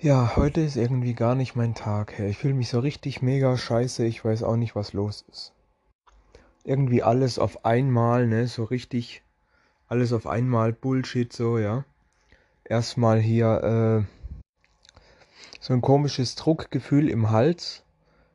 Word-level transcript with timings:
Ja, 0.00 0.36
heute 0.36 0.60
ist 0.60 0.76
irgendwie 0.76 1.12
gar 1.12 1.34
nicht 1.34 1.56
mein 1.56 1.74
Tag. 1.74 2.20
Ich 2.20 2.38
fühle 2.38 2.54
mich 2.54 2.68
so 2.68 2.78
richtig 2.78 3.20
mega 3.20 3.56
scheiße. 3.56 4.04
Ich 4.06 4.24
weiß 4.24 4.44
auch 4.44 4.54
nicht, 4.54 4.76
was 4.76 4.92
los 4.92 5.24
ist. 5.28 5.52
Irgendwie 6.62 7.02
alles 7.02 7.40
auf 7.40 7.64
einmal, 7.64 8.28
ne? 8.28 8.46
So 8.46 8.62
richtig 8.62 9.24
alles 9.88 10.12
auf 10.12 10.28
einmal 10.28 10.72
Bullshit, 10.72 11.32
so, 11.32 11.58
ja. 11.58 11.84
Erstmal 12.62 13.18
hier 13.18 14.06
äh, 14.06 15.00
so 15.58 15.72
ein 15.74 15.80
komisches 15.80 16.36
Druckgefühl 16.36 17.08
im 17.08 17.30
Hals 17.32 17.82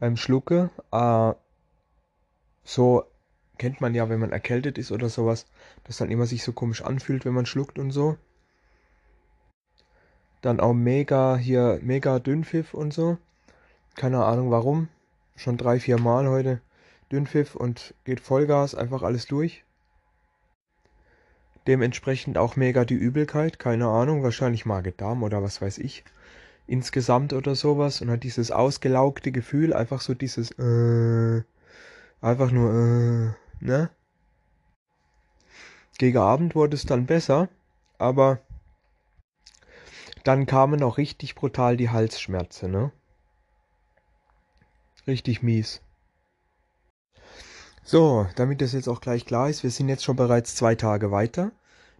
beim 0.00 0.16
Schlucke. 0.16 0.70
Äh, 0.90 1.34
so 2.64 3.04
kennt 3.58 3.80
man 3.80 3.94
ja, 3.94 4.08
wenn 4.08 4.18
man 4.18 4.32
erkältet 4.32 4.76
ist 4.76 4.90
oder 4.90 5.08
sowas, 5.08 5.46
dass 5.84 5.98
dann 5.98 6.10
immer 6.10 6.26
sich 6.26 6.42
so 6.42 6.52
komisch 6.52 6.82
anfühlt, 6.82 7.24
wenn 7.24 7.34
man 7.34 7.46
schluckt 7.46 7.78
und 7.78 7.92
so. 7.92 8.16
Dann 10.44 10.60
auch 10.60 10.74
mega 10.74 11.38
hier, 11.38 11.78
mega 11.80 12.18
Dünnpfiff 12.18 12.74
und 12.74 12.92
so. 12.92 13.16
Keine 13.96 14.22
Ahnung 14.26 14.50
warum. 14.50 14.88
Schon 15.36 15.56
drei, 15.56 15.80
vier 15.80 15.98
Mal 15.98 16.28
heute 16.28 16.60
Dünnpfiff 17.10 17.54
und 17.54 17.94
geht 18.04 18.20
Vollgas, 18.20 18.74
einfach 18.74 19.02
alles 19.02 19.24
durch. 19.24 19.64
Dementsprechend 21.66 22.36
auch 22.36 22.56
mega 22.56 22.84
die 22.84 22.92
Übelkeit, 22.92 23.58
keine 23.58 23.88
Ahnung, 23.88 24.22
wahrscheinlich 24.22 24.66
Magen-Darm 24.66 25.22
oder 25.22 25.42
was 25.42 25.62
weiß 25.62 25.78
ich. 25.78 26.04
Insgesamt 26.66 27.32
oder 27.32 27.54
sowas 27.54 28.02
und 28.02 28.10
hat 28.10 28.22
dieses 28.22 28.50
ausgelaugte 28.50 29.32
Gefühl, 29.32 29.72
einfach 29.72 30.02
so 30.02 30.12
dieses 30.12 30.50
äh, 30.58 31.42
einfach 32.20 32.50
nur 32.50 32.70
äh, 32.70 33.64
ne? 33.64 33.88
Gegen 35.96 36.18
Abend 36.18 36.54
wurde 36.54 36.76
es 36.76 36.84
dann 36.84 37.06
besser, 37.06 37.48
aber 37.96 38.40
dann 40.24 40.46
kamen 40.46 40.82
auch 40.82 40.98
richtig 40.98 41.34
brutal 41.34 41.76
die 41.76 41.90
Halsschmerzen, 41.90 42.70
ne? 42.70 42.90
Richtig 45.06 45.42
mies. 45.42 45.82
So, 47.84 48.26
damit 48.36 48.62
das 48.62 48.72
jetzt 48.72 48.88
auch 48.88 49.02
gleich 49.02 49.26
klar 49.26 49.50
ist, 49.50 49.62
wir 49.62 49.70
sind 49.70 49.90
jetzt 49.90 50.02
schon 50.02 50.16
bereits 50.16 50.56
zwei 50.56 50.74
Tage 50.74 51.10
weiter, 51.10 51.52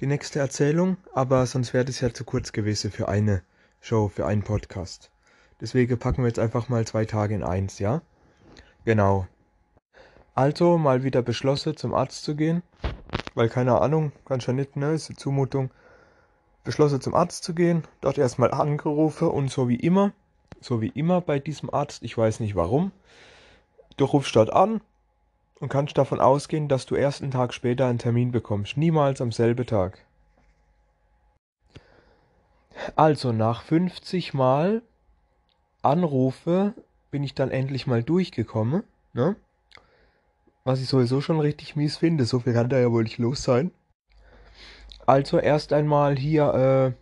die 0.00 0.06
nächste 0.06 0.40
Erzählung, 0.40 0.96
aber 1.14 1.46
sonst 1.46 1.72
wäre 1.72 1.84
das 1.84 2.00
ja 2.00 2.12
zu 2.12 2.24
kurz 2.24 2.52
gewesen 2.52 2.90
für 2.90 3.08
eine 3.08 3.42
Show, 3.80 4.08
für 4.08 4.26
einen 4.26 4.42
Podcast. 4.42 5.10
Deswegen 5.60 5.96
packen 5.96 6.22
wir 6.22 6.28
jetzt 6.28 6.40
einfach 6.40 6.68
mal 6.68 6.84
zwei 6.86 7.04
Tage 7.04 7.36
in 7.36 7.44
eins, 7.44 7.78
ja? 7.78 8.02
Genau. 8.84 9.28
Also 10.34 10.78
mal 10.78 11.04
wieder 11.04 11.22
beschlossen, 11.22 11.76
zum 11.76 11.94
Arzt 11.94 12.24
zu 12.24 12.34
gehen, 12.34 12.64
weil 13.34 13.48
keine 13.48 13.80
Ahnung, 13.80 14.10
ganz 14.24 14.42
schön 14.42 14.56
nicht, 14.56 14.74
ne, 14.74 14.92
ist 14.92 15.08
eine 15.08 15.16
Zumutung 15.16 15.70
beschlossen 16.68 17.00
zum 17.00 17.14
Arzt 17.14 17.44
zu 17.44 17.54
gehen, 17.54 17.84
dort 18.02 18.18
erstmal 18.18 18.50
angerufen 18.50 19.28
und 19.28 19.50
so 19.50 19.70
wie 19.70 19.76
immer, 19.76 20.12
so 20.60 20.82
wie 20.82 20.88
immer 20.88 21.22
bei 21.22 21.38
diesem 21.38 21.72
Arzt, 21.72 22.02
ich 22.02 22.18
weiß 22.18 22.40
nicht 22.40 22.56
warum, 22.56 22.92
du 23.96 24.04
rufst 24.04 24.36
dort 24.36 24.52
an 24.52 24.82
und 25.60 25.70
kannst 25.70 25.96
davon 25.96 26.20
ausgehen, 26.20 26.68
dass 26.68 26.84
du 26.84 26.94
erst 26.94 27.22
einen 27.22 27.30
Tag 27.30 27.54
später 27.54 27.86
einen 27.86 27.98
Termin 27.98 28.32
bekommst, 28.32 28.76
niemals 28.76 29.22
am 29.22 29.32
selben 29.32 29.64
Tag. 29.64 30.04
Also 32.96 33.32
nach 33.32 33.62
50 33.62 34.34
Mal 34.34 34.82
Anrufe 35.80 36.74
bin 37.10 37.24
ich 37.24 37.34
dann 37.34 37.50
endlich 37.50 37.86
mal 37.86 38.02
durchgekommen, 38.02 38.82
ne? 39.14 39.36
Was 40.64 40.82
ich 40.82 40.88
sowieso 40.88 41.22
schon 41.22 41.40
richtig 41.40 41.76
mies 41.76 41.96
finde, 41.96 42.26
so 42.26 42.40
viel 42.40 42.52
kann 42.52 42.68
da 42.68 42.78
ja 42.78 42.92
wohl 42.92 43.04
nicht 43.04 43.16
los 43.16 43.42
sein. 43.42 43.70
Also 45.08 45.38
erst 45.38 45.72
einmal 45.72 46.18
hier, 46.18 46.94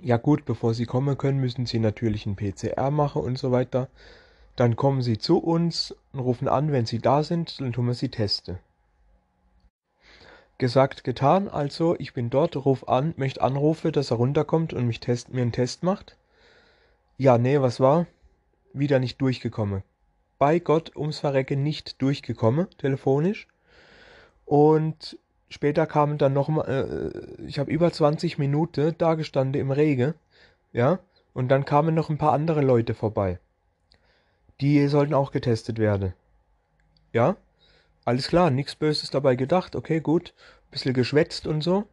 äh, 0.00 0.06
ja 0.06 0.16
gut, 0.16 0.44
bevor 0.44 0.74
Sie 0.74 0.86
kommen 0.86 1.18
können, 1.18 1.40
müssen 1.40 1.66
Sie 1.66 1.80
natürlich 1.80 2.24
einen 2.24 2.36
PCR 2.36 2.92
machen 2.92 3.20
und 3.20 3.36
so 3.36 3.50
weiter. 3.50 3.88
Dann 4.54 4.76
kommen 4.76 5.02
Sie 5.02 5.18
zu 5.18 5.38
uns 5.38 5.92
und 6.12 6.20
rufen 6.20 6.46
an, 6.46 6.70
wenn 6.70 6.86
Sie 6.86 7.00
da 7.00 7.24
sind, 7.24 7.60
dann 7.60 7.72
tun 7.72 7.88
wir 7.88 7.94
Sie 7.94 8.10
testen. 8.10 8.60
Gesagt, 10.58 11.02
getan, 11.02 11.48
also 11.48 11.96
ich 11.98 12.14
bin 12.14 12.30
dort, 12.30 12.54
ruf 12.54 12.86
an, 12.86 13.12
möchte 13.16 13.42
anrufen, 13.42 13.90
dass 13.90 14.12
er 14.12 14.18
runterkommt 14.18 14.72
und 14.72 14.86
mich 14.86 15.00
test, 15.00 15.34
mir 15.34 15.42
einen 15.42 15.50
Test 15.50 15.82
macht. 15.82 16.16
Ja, 17.16 17.38
nee, 17.38 17.60
was 17.60 17.80
war? 17.80 18.06
Wieder 18.72 19.00
nicht 19.00 19.20
durchgekommen. 19.20 19.82
Bei 20.38 20.60
Gott 20.60 20.94
ums 20.94 21.18
Verrecken 21.18 21.64
nicht 21.64 22.00
durchgekommen, 22.00 22.68
telefonisch. 22.78 23.48
Und 24.44 25.18
Später 25.54 25.86
kamen 25.86 26.18
dann 26.18 26.32
noch 26.32 26.48
mal, 26.48 26.64
äh, 26.66 27.42
ich 27.44 27.60
habe 27.60 27.70
über 27.70 27.92
20 27.92 28.38
Minuten 28.38 28.96
da 28.98 29.14
gestanden 29.14 29.60
im 29.60 29.70
Regen, 29.70 30.14
ja, 30.72 30.98
und 31.32 31.46
dann 31.48 31.64
kamen 31.64 31.94
noch 31.94 32.10
ein 32.10 32.18
paar 32.18 32.32
andere 32.32 32.60
Leute 32.60 32.92
vorbei. 32.92 33.38
Die 34.60 34.88
sollten 34.88 35.14
auch 35.14 35.30
getestet 35.30 35.78
werden. 35.78 36.12
Ja, 37.12 37.36
alles 38.04 38.26
klar, 38.26 38.50
nichts 38.50 38.74
Böses 38.74 39.10
dabei 39.10 39.36
gedacht, 39.36 39.76
okay, 39.76 40.00
gut, 40.00 40.34
bisschen 40.72 40.92
geschwätzt 40.92 41.46
und 41.46 41.60
so. 41.60 41.84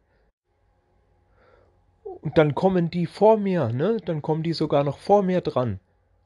Und 2.02 2.36
dann 2.36 2.56
kommen 2.56 2.90
die 2.90 3.06
vor 3.06 3.36
mir, 3.36 3.68
ne? 3.68 3.98
Dann 4.04 4.22
kommen 4.22 4.42
die 4.42 4.54
sogar 4.54 4.82
noch 4.82 4.98
vor 4.98 5.22
mir 5.22 5.40
dran. 5.40 5.78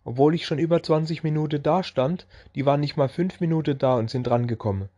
Obwohl 0.05 0.35
ich 0.35 0.47
schon 0.47 0.59
über 0.59 0.83
20 0.83 1.23
Minuten 1.23 1.63
da 1.63 1.83
stand, 1.83 2.27
die 2.55 2.65
waren 2.65 2.81
nicht 2.81 2.97
mal 2.97 3.11
5 3.11 3.41
Minuten 3.41 3.77
da 3.77 3.97
und 3.97 4.09
sind 4.09 4.27
dran 4.27 4.47
gekommen. 4.47 4.89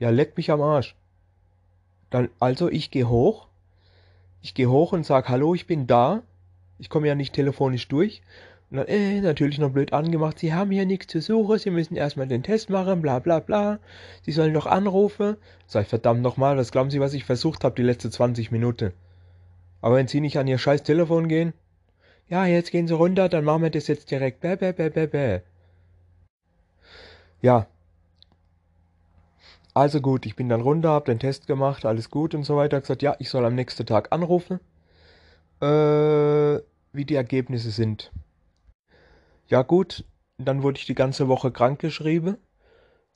Ja, 0.00 0.10
leck 0.10 0.36
mich 0.36 0.50
am 0.50 0.62
Arsch. 0.62 0.96
Dann, 2.10 2.28
also 2.38 2.68
ich 2.68 2.90
gehe 2.90 3.08
hoch. 3.08 3.46
Ich 4.42 4.54
gehe 4.54 4.68
hoch 4.68 4.92
und 4.92 5.06
sage, 5.06 5.28
hallo, 5.28 5.54
ich 5.54 5.66
bin 5.66 5.86
da. 5.86 6.22
Ich 6.78 6.88
komme 6.90 7.08
ja 7.08 7.14
nicht 7.14 7.34
telefonisch 7.34 7.88
durch. 7.88 8.22
Und 8.70 8.78
dann, 8.78 8.86
äh, 8.86 9.20
natürlich 9.20 9.58
noch 9.58 9.70
blöd 9.70 9.92
angemacht, 9.92 10.38
Sie 10.38 10.54
haben 10.54 10.70
hier 10.70 10.86
nichts 10.86 11.08
zu 11.08 11.20
suchen, 11.20 11.58
Sie 11.58 11.70
müssen 11.70 11.96
erstmal 11.96 12.28
den 12.28 12.42
Test 12.42 12.70
machen, 12.70 13.02
bla 13.02 13.18
bla 13.18 13.40
bla. 13.40 13.80
Sie 14.22 14.32
sollen 14.32 14.54
doch 14.54 14.66
anrufen. 14.66 15.36
Sag 15.66 15.82
ich, 15.82 15.88
verdammt 15.88 16.22
nochmal, 16.22 16.56
was 16.56 16.72
glauben 16.72 16.90
Sie, 16.90 17.00
was 17.00 17.14
ich 17.14 17.24
versucht 17.24 17.64
habe 17.64 17.74
die 17.74 17.82
letzten 17.82 18.12
20 18.12 18.50
Minuten? 18.50 18.92
Aber 19.80 19.96
wenn 19.96 20.08
Sie 20.08 20.20
nicht 20.20 20.38
an 20.38 20.46
Ihr 20.46 20.58
scheiß 20.58 20.82
Telefon 20.82 21.28
gehen, 21.28 21.52
ja, 22.28 22.46
jetzt 22.46 22.70
gehen 22.70 22.86
Sie 22.86 22.94
runter, 22.94 23.28
dann 23.28 23.44
machen 23.44 23.62
wir 23.62 23.70
das 23.70 23.88
jetzt 23.88 24.10
direkt. 24.10 24.40
Bäh, 24.40 24.56
bäh, 24.56 24.72
bäh, 24.72 24.88
bäh, 24.88 25.06
bäh. 25.06 25.40
Ja, 27.42 27.66
also 29.74 30.00
gut, 30.00 30.26
ich 30.26 30.36
bin 30.36 30.48
dann 30.48 30.60
runter, 30.60 30.90
hab 30.90 31.04
den 31.04 31.18
Test 31.18 31.46
gemacht, 31.46 31.84
alles 31.84 32.10
gut 32.10 32.34
und 32.34 32.44
so 32.44 32.56
weiter. 32.56 32.80
Gesagt, 32.80 33.02
ja, 33.02 33.16
ich 33.18 33.30
soll 33.30 33.44
am 33.44 33.54
nächsten 33.54 33.86
Tag 33.86 34.12
anrufen, 34.12 34.60
äh, 35.60 36.60
wie 36.92 37.04
die 37.04 37.14
Ergebnisse 37.14 37.70
sind. 37.70 38.12
Ja 39.46 39.62
gut, 39.62 40.04
dann 40.38 40.62
wurde 40.62 40.78
ich 40.78 40.86
die 40.86 40.94
ganze 40.94 41.28
Woche 41.28 41.50
krankgeschrieben, 41.50 42.36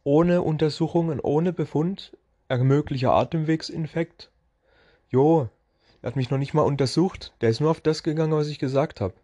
ohne 0.03 0.43
Untersuchungen, 0.43 1.21
ohne 1.21 1.53
Befund, 1.53 2.17
ein 2.49 2.67
möglicher 2.67 3.13
Atemwegsinfekt. 3.13 4.31
Jo, 5.11 5.49
er 6.03 6.09
hat 6.09 6.17
mich 6.17 6.31
noch 6.31 6.39
nicht 6.39 6.55
mal 6.55 6.63
untersucht, 6.63 7.33
der 7.41 7.51
ist 7.51 7.61
nur 7.61 7.71
auf 7.71 7.81
das 7.81 8.03
gegangen, 8.03 8.33
was 8.33 8.49
ich 8.49 8.59
gesagt 8.59 9.01
habe. 9.01 9.15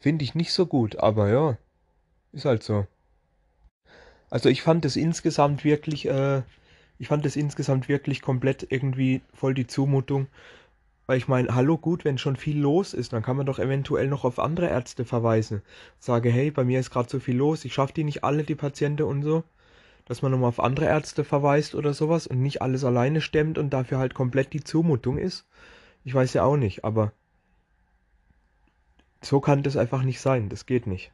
Finde 0.00 0.24
ich 0.24 0.34
nicht 0.34 0.52
so 0.52 0.66
gut, 0.66 0.96
aber 0.96 1.28
ja, 1.28 1.56
ist 2.32 2.44
halt 2.44 2.62
so. 2.62 2.86
Also 4.30 4.48
ich 4.48 4.62
fand 4.62 4.84
es 4.84 4.96
insgesamt 4.96 5.64
wirklich 5.64 6.06
äh, 6.06 6.42
ich 6.98 7.08
fand 7.08 7.26
es 7.26 7.36
insgesamt 7.36 7.88
wirklich 7.88 8.22
komplett 8.22 8.66
irgendwie 8.70 9.20
voll 9.32 9.54
die 9.54 9.66
Zumutung. 9.66 10.28
Weil 11.06 11.18
ich 11.18 11.28
meine, 11.28 11.54
hallo 11.54 11.76
gut, 11.76 12.04
wenn 12.04 12.16
schon 12.16 12.36
viel 12.36 12.58
los 12.58 12.94
ist, 12.94 13.12
dann 13.12 13.22
kann 13.22 13.36
man 13.36 13.44
doch 13.44 13.58
eventuell 13.58 14.08
noch 14.08 14.24
auf 14.24 14.38
andere 14.38 14.68
Ärzte 14.68 15.04
verweisen. 15.04 15.60
Sage, 15.98 16.30
hey, 16.30 16.50
bei 16.50 16.64
mir 16.64 16.80
ist 16.80 16.90
gerade 16.90 17.10
so 17.10 17.20
viel 17.20 17.36
los, 17.36 17.64
ich 17.64 17.74
schaffe 17.74 17.92
die 17.92 18.04
nicht 18.04 18.24
alle, 18.24 18.42
die 18.42 18.54
Patienten 18.54 19.02
und 19.02 19.22
so. 19.22 19.44
Dass 20.06 20.22
man 20.22 20.32
nochmal 20.32 20.48
auf 20.48 20.60
andere 20.60 20.86
Ärzte 20.86 21.24
verweist 21.24 21.74
oder 21.74 21.92
sowas 21.94 22.26
und 22.26 22.40
nicht 22.40 22.62
alles 22.62 22.84
alleine 22.84 23.20
stemmt 23.20 23.58
und 23.58 23.70
dafür 23.70 23.98
halt 23.98 24.14
komplett 24.14 24.52
die 24.52 24.64
Zumutung 24.64 25.18
ist. 25.18 25.46
Ich 26.04 26.14
weiß 26.14 26.32
ja 26.34 26.44
auch 26.44 26.56
nicht, 26.56 26.84
aber 26.84 27.12
so 29.20 29.40
kann 29.40 29.62
das 29.62 29.76
einfach 29.76 30.02
nicht 30.02 30.20
sein. 30.20 30.48
Das 30.48 30.66
geht 30.66 30.86
nicht. 30.86 31.12